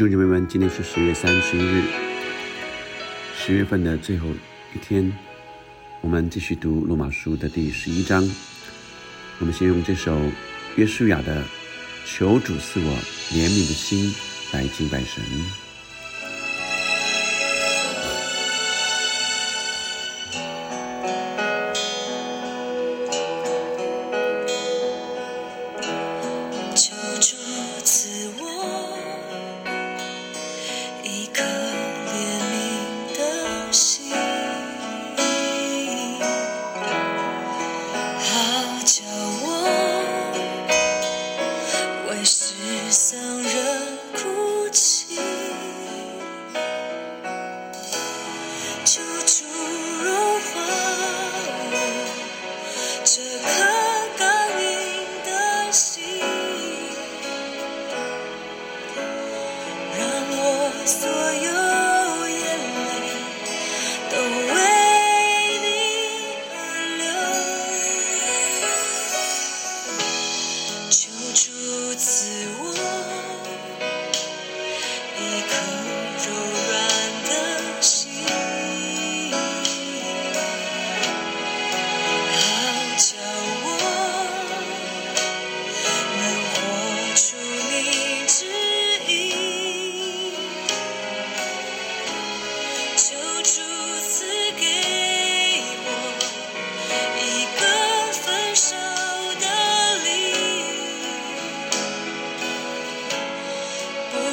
[0.00, 1.82] 弟兄姐妹们，今天是十月三十一日，
[3.36, 4.28] 十月份的最后
[4.74, 5.12] 一天，
[6.00, 8.26] 我们继续读罗马书的第十一章。
[9.40, 10.18] 我们先用这首
[10.76, 11.42] 约书亚的
[12.06, 12.96] 《求主赐我
[13.30, 14.10] 怜悯的心》
[14.54, 15.22] 来敬拜神。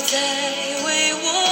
[0.00, 0.16] 不再
[0.86, 1.49] 为我。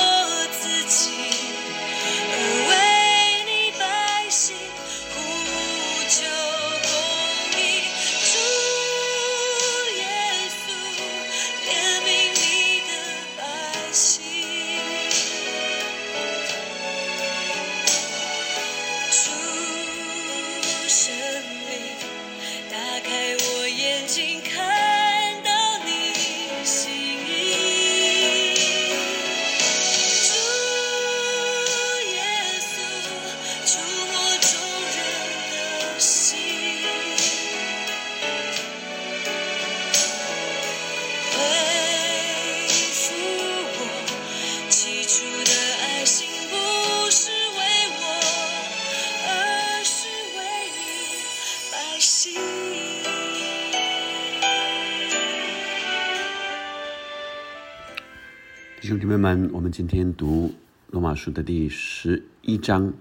[58.81, 60.55] 弟兄姐妹们，我们今天读
[60.88, 62.93] 罗马书的第十一章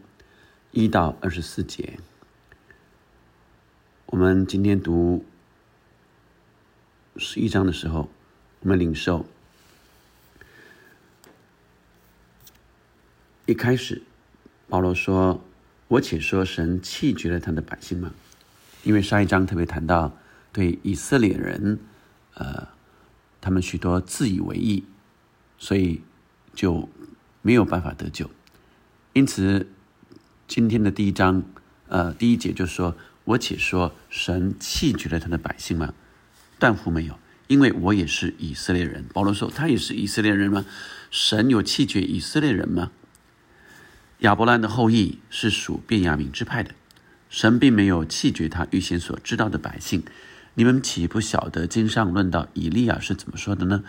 [0.72, 2.00] 一到二十四节。
[4.08, 5.26] 我们今天读
[7.18, 8.10] 十一章的时候，
[8.62, 9.26] 我们领受
[13.46, 14.02] 一开始，
[14.68, 15.42] 保罗说
[15.88, 18.14] ：“我且说，神弃绝了他的百姓吗？”
[18.88, 20.18] 因为上一章特别谈到
[20.52, 21.80] 对以色列人，
[22.36, 22.70] 呃，
[23.42, 24.86] 他们许多自以为意。
[25.60, 26.04] 所以
[26.54, 26.88] 就
[27.42, 28.30] 没有办法得救，
[29.14, 29.68] 因此
[30.48, 31.42] 今天的第一章，
[31.88, 35.96] 呃，第一节就说：“我且说，神弃绝了他的百姓吗？
[36.60, 37.18] 断乎没有，
[37.48, 40.64] 因为我也是以色列人。”保罗说：“他也是以色列人吗？
[41.10, 42.92] 神有弃绝以色列人吗？”
[44.22, 46.76] 亚伯兰的后裔是属便雅悯之派的，
[47.38, 50.02] 神并没有弃绝他预先所知道的百姓。
[50.56, 53.84] 你们岂不晓得经上论到以利亚是怎么说的呢？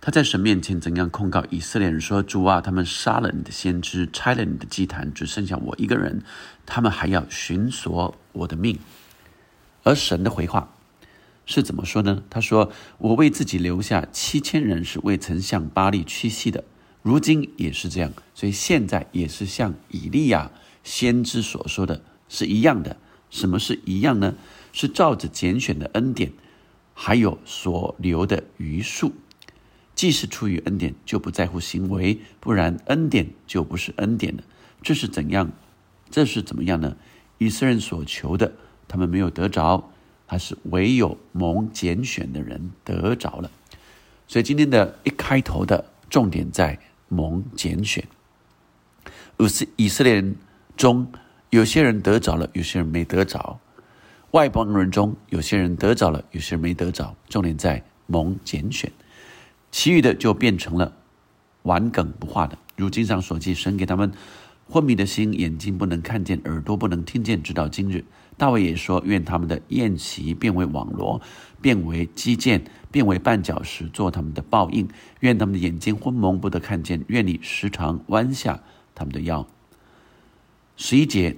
[0.00, 6.24] 他在神面前怎样控告以色列人说：“主啊，他们杀了你的先知，拆了你的祭坛，只剩下我一个人，
[6.66, 8.76] 他们还要寻索我的命。”
[9.84, 10.74] 而神的回话
[11.46, 12.24] 是怎么说呢？
[12.28, 16.64] 他说：“我为自己留下七千人，是未曾向巴利屈膝的，
[17.02, 20.50] 如今也是这样，所以现在也是像以利亚
[20.82, 22.96] 先知所说的是一样的。
[23.30, 24.34] 什么是一样呢？
[24.72, 26.32] 是照着拣选的恩典，
[26.94, 29.12] 还有所留的余数。”
[29.94, 34.44] 既是出于恩典，就不在乎行为，不然恩典就不是恩典了。
[34.80, 35.50] 这是怎样？
[36.08, 36.96] 这是怎么样呢？
[37.38, 38.52] 以色列人所求的，
[38.86, 39.90] 他们没有得着，
[40.24, 43.50] 还是唯有蒙拣选的人得着了。
[44.28, 46.78] 所以今天的一开头的重点在
[47.08, 48.06] 蒙拣选。
[49.38, 50.36] 以色以色列人
[50.76, 51.10] 中
[51.50, 53.58] 有些人得着了，有些人没得着；
[54.32, 57.16] 外邦人中有些人得着了，有些人没得着。
[57.28, 58.92] 重点在蒙拣选。
[59.70, 60.92] 其余的就变成了
[61.62, 62.58] 顽梗不化的。
[62.76, 64.12] 如经上所记，神给他们
[64.68, 68.04] 昏迷的心，眼睛不能看见，耳朵不能听见，直到今日。
[68.36, 71.20] 大卫也说：“愿他们的宴席变为网罗，
[71.60, 74.88] 变为基建，变为绊脚石，做他们的报应。
[75.20, 77.04] 愿他们的眼睛昏蒙，不得看见。
[77.08, 78.62] 愿你时常弯下
[78.94, 79.46] 他们的腰。”
[80.80, 81.36] 十一节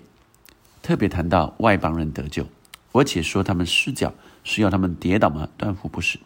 [0.83, 2.47] 特别谈到外邦人得救，
[2.93, 4.13] 我且说他们失脚
[4.45, 5.49] 是要他们跌倒吗？
[5.57, 6.21] 断乎不是，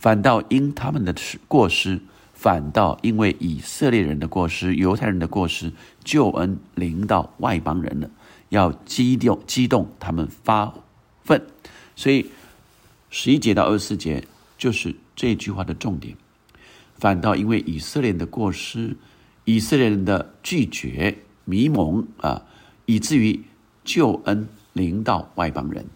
[0.00, 1.14] 反倒因他们的
[1.46, 2.00] 过失。
[2.34, 5.72] 反倒因为以色列人的过失、犹太人的过失，
[6.04, 8.10] 救恩临到外邦人了，
[8.50, 10.74] 要激动激动他们发
[11.24, 11.46] 愤，
[11.94, 12.26] 所以
[13.08, 14.24] 十一节到二十四节
[14.58, 16.14] 就是这句话的重点。
[16.96, 18.96] 反倒因为以色列人的过失、
[19.44, 21.16] 以色列人的拒绝、
[21.46, 22.42] 迷蒙啊，
[22.86, 23.44] 以至于
[23.84, 25.86] 救恩临到外邦人，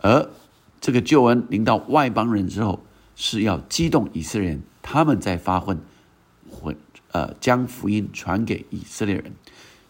[0.00, 0.30] 而
[0.80, 2.80] 这个救恩临到外邦人之后，
[3.14, 4.62] 是要激动以色列人。
[4.80, 5.78] 他们在发混，
[6.50, 6.76] 混
[7.12, 9.32] 呃将福音传给以色列人。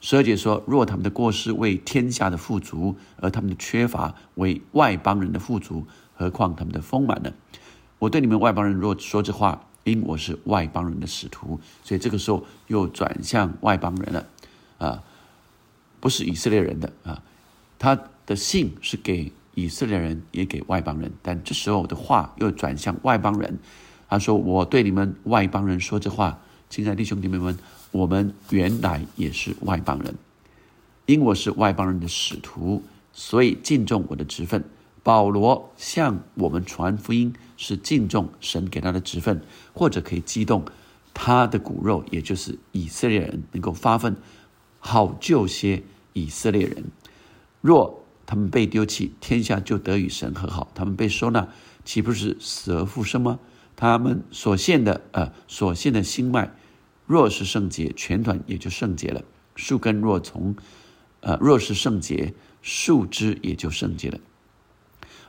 [0.00, 7.32] 十二节说：若他们的过失为天下的富足，而他们的缺乏为外邦人的富足，何况他们的丰满呢？
[7.98, 14.26] 我对你们外邦人若说这话，因我是外邦人的使徒，所以这个时候又转向外邦人了
[14.78, 15.02] 啊，
[16.08, 17.22] 不是以色列人的啊，
[17.78, 23.58] 他的信是给以色列人，也给外邦人，但这时候的话又转向外邦人。
[24.08, 26.40] 他说：“我对你们外邦人说这话，
[26.70, 27.58] 亲爱的兄姐妹们，
[27.90, 30.14] 我们原来也是外邦人，
[31.04, 32.82] 因我是外邦人的使徒，
[33.12, 34.64] 所以敬重我的职分。
[35.02, 39.42] 保罗向我们传福音，是敬重神给他的职分，
[39.74, 40.64] 或者可以激动
[41.12, 44.16] 他的骨肉，也就是以色列人能够发奋，
[44.80, 45.82] 好救些
[46.22, 46.84] 以色列人。
[47.60, 51.48] 若他们被丢弃，天下就得与神和好；他们被收纳，
[51.84, 53.38] 岂不是死而复生吗？”
[53.80, 56.52] 他们所献的，呃，所献的心脉，
[57.06, 59.22] 若是圣洁，全团也就圣洁了。
[59.54, 60.56] 树根若从，
[61.20, 64.18] 呃，若是圣洁，树枝也就圣洁了。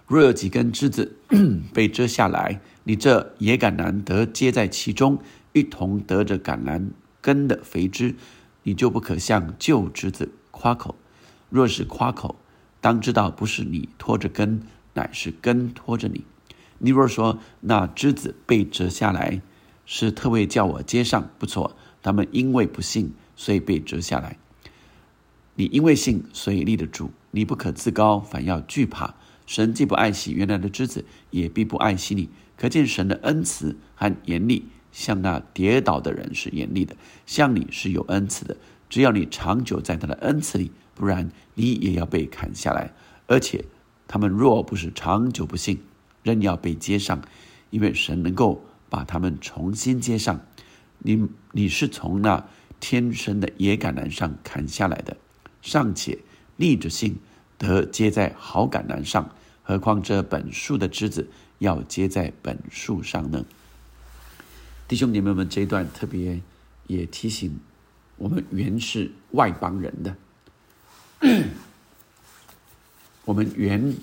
[0.07, 1.15] 若有几根枝子
[1.71, 5.19] 被遮下来，你这野橄榄得接在其中，
[5.53, 6.89] 一同得着橄榄
[7.21, 8.15] 根的肥枝，
[8.63, 10.93] 你就不可向旧枝子夸口。
[11.49, 12.35] 若是夸口，
[12.81, 14.61] 当知道不是你拖着根，
[14.93, 16.25] 乃是根拖着你。
[16.79, 19.41] 你若说那枝子被折下来，
[19.85, 21.77] 是特为叫我接上，不错。
[22.01, 24.37] 他们因为不信，所以被折下来。
[25.55, 27.11] 你因为信，所以立得住。
[27.31, 29.15] 你不可自高，反要惧怕。
[29.45, 32.29] 神既不爱惜原来的枝子，也必不爱惜你。
[32.57, 38.57] 可见神的恩慈和严厉，向那跌倒的人是严厉的，向你是有恩慈的。
[38.89, 42.91] 只要你长久在他的恩赐里，不然你也要被砍下来。
[43.27, 43.63] 而且
[44.07, 45.79] 他们若不是长久不信，
[46.23, 47.21] 仍要被接上，
[47.69, 50.41] 因为神能够把他们重新接上。
[50.97, 52.43] 你你是从那
[52.79, 55.15] 天生的野橄榄上砍下来的，
[55.61, 56.19] 尚且
[56.57, 57.17] 逆着性
[57.57, 63.45] 得接在好橄榄上，何况这本树的枝子要接在本树上呢？
[64.87, 66.41] 弟兄姐妹们，这一段特别
[66.87, 67.59] 也提醒
[68.19, 70.15] 我们，原是外邦人的，
[73.25, 73.95] 我们原。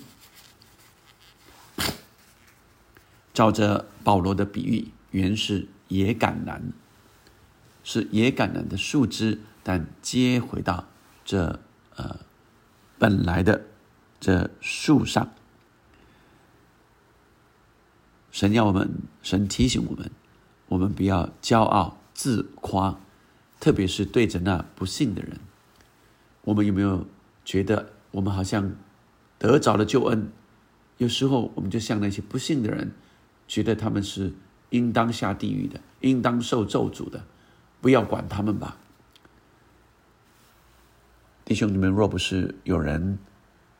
[3.33, 6.59] 照着保罗的比喻，原是野橄榄，
[7.83, 10.85] 是野橄榄的树枝，但接回到
[11.23, 11.59] 这
[11.97, 12.17] 呃
[12.97, 13.67] 本来的
[14.19, 15.31] 这树上。
[18.31, 18.89] 神要我们，
[19.21, 20.09] 神提醒我们，
[20.69, 22.99] 我们不要骄傲自夸，
[23.59, 25.39] 特别是对着那不信的人。
[26.43, 27.05] 我们有没有
[27.43, 28.75] 觉得我们好像
[29.37, 30.31] 得着了救恩？
[30.97, 32.91] 有时候我们就像那些不信的人。
[33.49, 34.33] 觉得他们是
[34.71, 37.23] 应当下地狱的，应当受咒诅的，
[37.79, 38.75] 不要管他们吧，
[41.45, 43.17] 弟兄你们，若不是有人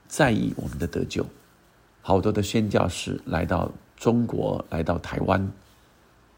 [0.08, 1.26] 在意我们的得救，
[2.02, 5.52] 好多的宣教士来到中国，来到台湾，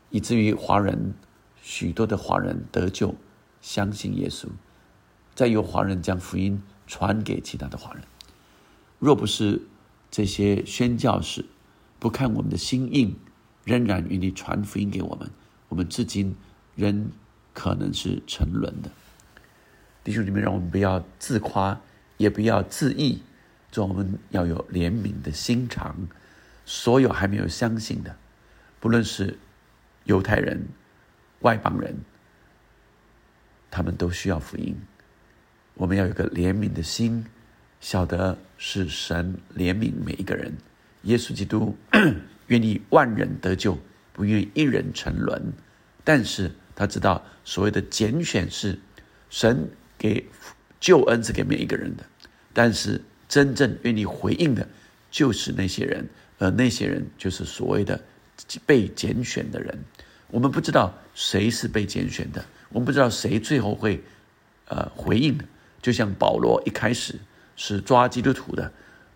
[0.09, 1.13] 以至于华人
[1.61, 3.13] 许多的华人得救，
[3.61, 4.47] 相信耶稣，
[5.35, 8.03] 再由华人将福音传给其他的华人，
[8.99, 9.61] 若不是
[10.09, 11.45] 这些宣教士。
[11.99, 13.13] 不看我们的心硬，
[13.65, 15.29] 仍然愿意传福音给我们，
[15.67, 16.33] 我们至今
[16.73, 17.11] 仍
[17.53, 18.89] 可能是沉沦的。
[20.01, 21.81] 弟兄姊妹，让我们不要自夸，
[22.15, 23.21] 也不要自义，
[23.69, 26.07] 做我们要有怜悯的心肠。
[26.65, 28.15] 所有还没有相信的，
[28.79, 29.37] 不论是
[30.05, 30.69] 犹太人、
[31.41, 31.97] 外邦人，
[33.69, 34.75] 他们都需要福音。
[35.75, 37.25] 我们要有个怜悯的心，
[37.79, 40.53] 晓得是神怜悯每一个人。
[41.03, 41.77] 耶稣基督
[42.47, 43.77] 愿意万人得救，
[44.11, 45.53] 不愿一人沉沦。
[46.03, 48.77] 但是他知道，所谓的拣选是
[49.29, 50.25] 神给
[50.79, 52.03] 救恩是给每一个人的，
[52.53, 54.67] 但是真正愿意回应的，
[55.11, 56.09] 就是那些人，
[56.39, 58.01] 而那些人就是所谓的
[58.65, 59.77] 被拣选的人。
[60.31, 64.03] 我们不知道谁是被拣选的，我们不知道谁最后会
[64.67, 65.45] 呃回应的。
[65.81, 67.17] 就像保罗一开始
[67.55, 68.71] 是抓基督徒的，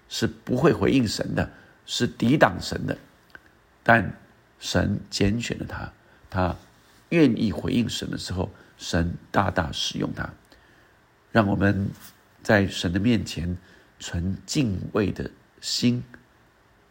[0.07, 1.51] 是不会回应神的，
[1.86, 2.98] 是抵挡神的，
[3.83, 4.17] 但
[4.60, 5.91] 神拣选了他，
[6.29, 6.55] 他
[7.10, 10.33] 愿意回应神的时候，神大大使用他，
[11.33, 11.89] 让我们
[12.41, 13.57] 在神的面前
[14.00, 15.29] 存敬畏的
[15.60, 16.01] 心，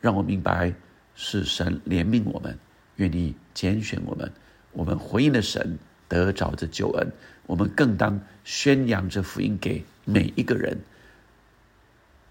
[0.02, 0.75] 让我明白
[1.14, 2.59] 是神怜悯我们，
[2.97, 4.31] 愿意拣选我们，
[4.73, 5.78] 我们回应了神，
[6.12, 7.11] 得着这救恩。
[7.47, 10.78] 我们更当宣扬这福音给每一个人。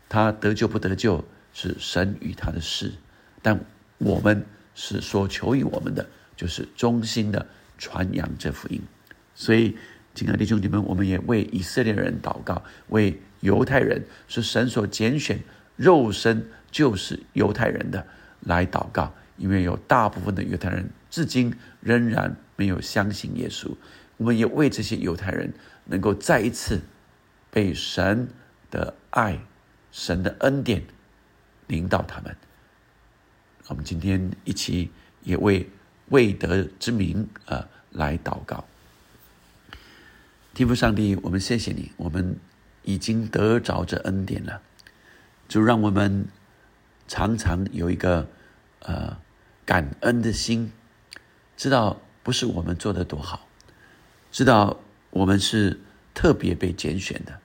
[0.08, 2.92] 他得救不得救是神与他的事，
[3.42, 3.60] 但
[3.98, 4.46] 我们
[4.76, 7.48] 是所求于我们的，就是忠心的
[7.78, 8.82] 传扬这福音。
[9.34, 9.76] 所以，
[10.14, 15.40] 亲爱的弟兄姐妹们，我们也为以色列人祷告，为犹太人是神所拣选、
[15.76, 18.06] 肉身就是犹太人的
[18.42, 23.76] 来祷告，因为有大部分的犹太人至今仍然没有相信耶稣。
[24.18, 25.54] 我们也为这些犹太人
[25.86, 26.82] 能够再一次
[27.52, 28.30] 被神
[28.72, 29.40] 的爱、
[29.92, 30.84] 神的恩典
[31.68, 32.36] 领导他们。
[33.68, 34.92] 我们今天一起
[35.24, 35.70] 也为
[36.10, 38.66] 未得之名啊来祷告。
[40.54, 42.36] 天父上帝，我们谢谢你，我们
[42.84, 44.62] 已经得着这恩典了，
[45.48, 46.28] 就让我们
[47.08, 48.28] 常常有一个
[48.80, 49.18] 呃
[49.66, 50.72] 感恩的心，
[51.62, 53.48] 知道不是我们做的多好。
[54.32, 54.80] 知道
[55.12, 55.80] 我们是
[56.12, 57.40] 特别被拣选的，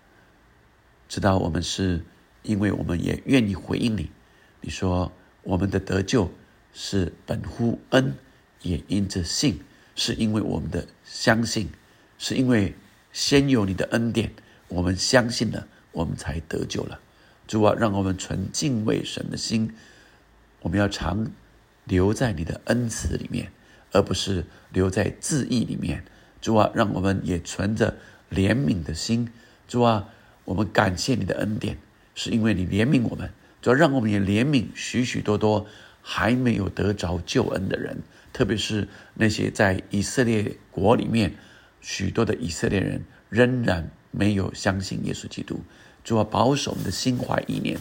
[1.06, 2.02] 知道我们是
[2.42, 4.10] 因为我们也愿意回应你。
[4.62, 6.32] 你说我们的得救
[6.72, 8.14] 是本乎恩，
[8.62, 9.60] 也因着信，
[9.94, 11.68] 是因为我们的相信，
[12.16, 12.74] 是因为
[13.12, 14.32] 先有你的恩典，
[14.68, 16.98] 我们相信了，我们才得救了。
[17.46, 19.74] 主啊，让我们存敬畏神的心，
[20.62, 21.30] 我们要常
[21.84, 23.52] 留在你的恩慈里面，
[23.96, 26.04] 而不是留在自义里面。
[26.42, 27.96] 主啊，让我们也存着
[28.30, 29.32] 怜悯的心。
[29.66, 30.08] 主啊，
[30.44, 31.78] 我们感谢你的恩典，
[32.14, 33.30] 是因为你怜悯我们。
[33.62, 35.66] 主啊，让我们也怜悯许许多多
[36.02, 38.02] 还没有得着救恩的人，
[38.34, 41.34] 特别是那些在以色列国里面
[41.80, 45.62] 许多的以色列人仍然没有相信耶稣基督。
[46.04, 47.78] 主啊，保守我们的心怀意念，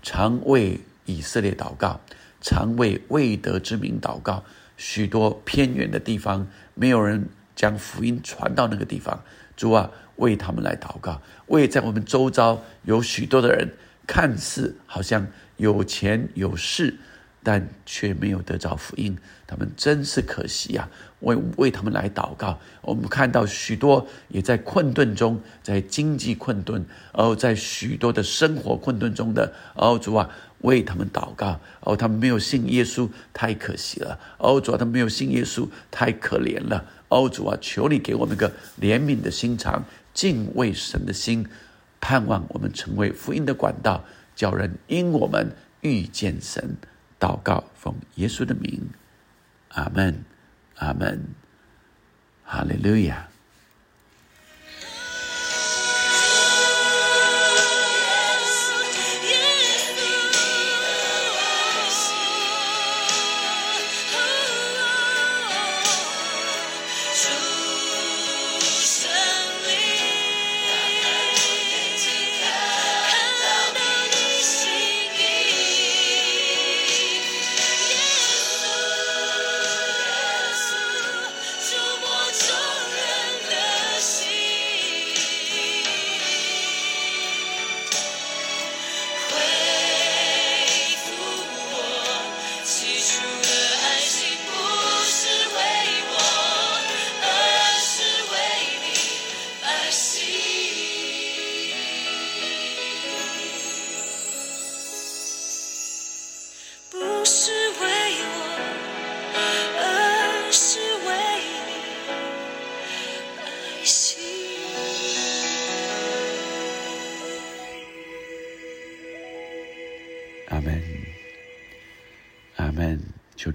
[0.00, 2.00] 常为以色列祷告，
[2.40, 4.44] 常为未得之名祷告。
[4.76, 7.28] 许多偏远的地方没有人。
[7.56, 9.24] 将福音传到那个地方，
[9.56, 13.72] 主啊，为他们来祷告，为在我们周遭有许多的人，
[14.06, 16.98] 看似好像有钱有势，
[17.42, 19.16] 但却没有得着福音，
[19.46, 20.90] 他们真是可惜呀！
[21.20, 22.60] 为为他们来祷告。
[22.82, 30.28] 我们看到许多也在困顿中，在经济困顿，哦，在许多的生活困顿中的，哦，主啊，
[30.60, 31.60] 为他们祷告。
[31.80, 34.18] 哦，他们没有信耶稣，太可惜了。
[34.38, 36.84] 哦，主啊，他们没有信耶稣，太可怜了。
[37.08, 41.46] 哦，主啊，求你给我们个怜悯的心肠，敬畏神的心，
[42.00, 46.76] 盼望我们成为福音的管道，叫人因我们遇见神。
[47.18, 48.90] 祷告，奉耶稣的名，
[49.68, 50.24] 阿门，
[50.76, 51.22] 阿门，
[52.44, 53.28] 哈利路亚。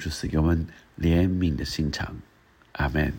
[0.02, 0.66] 主赐给我们
[1.00, 2.16] 怜悯的心肠，
[2.72, 3.14] 阿门。